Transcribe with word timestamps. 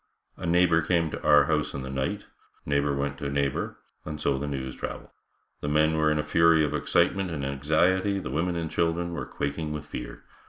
A 0.35 0.47
neighbor 0.47 0.81
came 0.81 1.11
to 1.11 1.21
our 1.21 1.43
house 1.43 1.75
in 1.75 1.83
the 1.83 1.91
night, 1.91 2.25
neighbor 2.65 2.95
went 2.95 3.19
to 3.19 3.29
neighbor 3.29 3.77
and 4.03 4.19
so 4.19 4.39
the 4.39 4.47
news 4.47 4.75
traveled. 4.75 5.11
The 5.59 5.67
men 5.67 5.95
were 5.95 6.09
in 6.09 6.17
a 6.17 6.23
fury 6.23 6.63
of 6.63 6.73
excitement 6.73 7.29
and 7.29 7.45
anxiety, 7.45 8.17
the 8.17 8.31
women 8.31 8.55
and 8.55 8.71
children 8.71 9.13
were 9.13 9.27
quaking 9.27 9.71
with 9.73 9.85
fear. 9.85 10.23